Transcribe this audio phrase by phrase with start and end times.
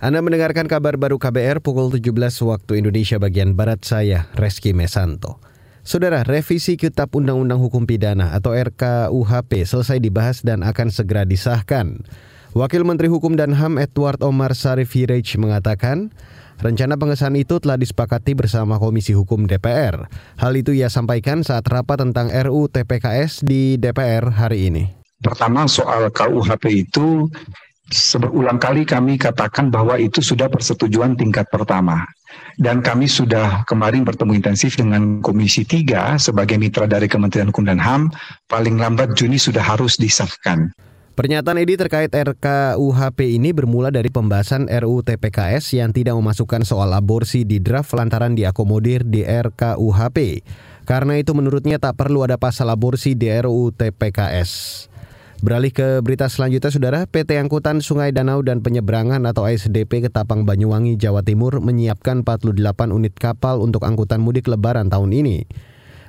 [0.00, 2.16] Anda mendengarkan kabar baru KBR pukul 17
[2.48, 5.44] waktu Indonesia bagian Barat saya, Reski Mesanto.
[5.84, 12.00] Saudara, revisi Kitab Undang-Undang Hukum Pidana atau RKUHP selesai dibahas dan akan segera disahkan.
[12.56, 16.08] Wakil Menteri Hukum dan HAM Edward Omar Sarif Hiraj mengatakan,
[16.64, 20.08] rencana pengesahan itu telah disepakati bersama Komisi Hukum DPR.
[20.40, 24.84] Hal itu ia sampaikan saat rapat tentang RUU TPKS di DPR hari ini.
[25.20, 27.28] Pertama soal KUHP itu
[27.90, 32.06] Seberulang kali kami katakan bahwa itu sudah persetujuan tingkat pertama.
[32.54, 37.82] Dan kami sudah kemarin bertemu intensif dengan Komisi 3 sebagai mitra dari Kementerian Hukum dan
[37.82, 38.14] HAM,
[38.46, 40.70] paling lambat Juni sudah harus disahkan.
[41.18, 47.44] Pernyataan Edi terkait RKUHP ini bermula dari pembahasan RUU TPKS yang tidak memasukkan soal aborsi
[47.44, 50.46] di draft lantaran diakomodir di RKUHP.
[50.88, 54.89] Karena itu menurutnya tak perlu ada pasal aborsi di RUU TPKS.
[55.40, 61.00] Beralih ke berita selanjutnya, Saudara, PT Angkutan Sungai Danau dan Penyeberangan atau ASDP Ketapang Banyuwangi,
[61.00, 62.60] Jawa Timur menyiapkan 48
[62.92, 65.48] unit kapal untuk angkutan mudik lebaran tahun ini.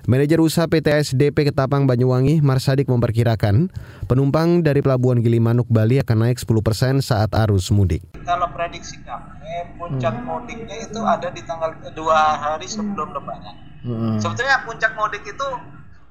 [0.03, 3.71] Manajer usaha PT ASDP Ketapang Banyuwangi, Marsadik memperkirakan
[4.11, 8.03] penumpang dari Pelabuhan Gilimanuk Bali akan naik 10% saat arus mudik.
[8.27, 10.27] Kalau prediksi kami, puncak hmm.
[10.27, 13.55] mudiknya itu ada di tanggal dua hari sebelum lebaran.
[13.87, 14.19] Hmm.
[14.19, 15.47] Sebetulnya puncak mudik itu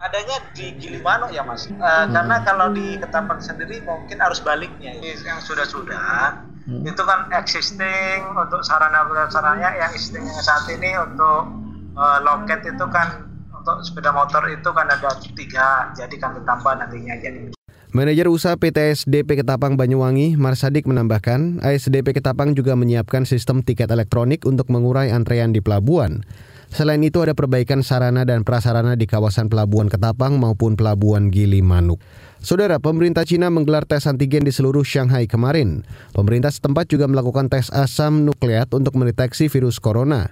[0.00, 2.16] adanya di Gilimanuk ya mas uh, hmm.
[2.16, 6.88] karena kalau di Ketapang sendiri mungkin harus baliknya yang sudah-sudah hmm.
[6.88, 11.52] itu kan existing untuk sarana prasarana yang existingnya saat ini untuk
[12.00, 17.14] uh, loket itu kan untuk sepeda motor itu kan ada tiga jadi kan ditambah nantinya
[17.20, 17.52] jadi
[17.90, 24.46] Manajer usaha PT SDP Ketapang Banyuwangi, Marsadik menambahkan, ASDP Ketapang juga menyiapkan sistem tiket elektronik
[24.46, 26.22] untuk mengurai antrean di pelabuhan.
[26.70, 31.98] Selain itu ada perbaikan sarana dan prasarana di kawasan Pelabuhan Ketapang maupun Pelabuhan Gili Manuk.
[32.40, 35.82] Saudara, pemerintah Cina menggelar tes antigen di seluruh Shanghai kemarin.
[36.14, 40.30] Pemerintah setempat juga melakukan tes asam nukleat untuk mendeteksi virus corona.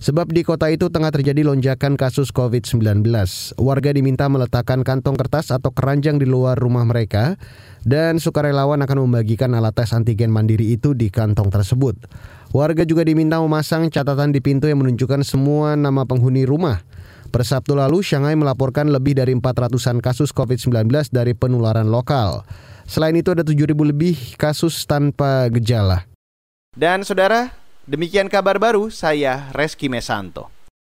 [0.00, 3.04] Sebab di kota itu tengah terjadi lonjakan kasus COVID-19.
[3.60, 7.36] Warga diminta meletakkan kantong kertas atau keranjang di luar rumah mereka
[7.84, 12.00] dan sukarelawan akan membagikan alat tes antigen mandiri itu di kantong tersebut.
[12.50, 16.82] Warga juga diminta memasang catatan di pintu yang menunjukkan semua nama penghuni rumah.
[17.30, 22.42] Per Sabtu lalu, Shanghai melaporkan lebih dari 400-an kasus COVID-19 dari penularan lokal.
[22.90, 26.10] Selain itu ada 7.000 lebih kasus tanpa gejala.
[26.74, 27.54] Dan saudara,
[27.90, 30.46] Demikian kabar baru, saya Reski Mesanto.